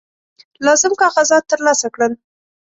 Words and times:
لازم 0.65 0.91
کاغذات 1.01 1.43
ترلاسه 1.51 1.87
کړل. 1.95 2.13